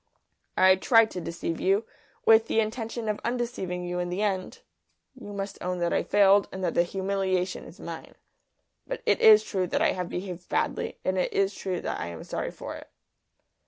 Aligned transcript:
"I 0.57 0.77
tried 0.77 1.11
to 1.11 1.21
deceive 1.21 1.61
you, 1.61 1.85
with 2.25 2.47
the 2.47 2.59
intention 2.59 3.07
of 3.07 3.19
undeceiving 3.23 3.83
you 3.83 3.99
in 3.99 4.09
the 4.09 4.23
end. 4.23 4.61
You 5.13 5.31
must 5.31 5.59
own 5.61 5.77
that 5.77 5.93
I 5.93 6.01
failed 6.01 6.49
and 6.51 6.63
that 6.63 6.73
the 6.73 6.81
humiliation 6.81 7.65
is 7.65 7.79
mine. 7.79 8.15
But 8.87 9.03
it 9.05 9.21
is 9.21 9.43
true 9.43 9.67
that 9.67 9.79
I 9.79 9.91
have 9.91 10.09
behaved 10.09 10.49
badly; 10.49 10.97
and 11.05 11.19
it 11.19 11.31
is 11.31 11.53
true 11.53 11.81
that 11.81 11.99
I 11.99 12.07
am 12.07 12.23
sorry 12.23 12.49
for 12.49 12.75
it." 12.75 12.89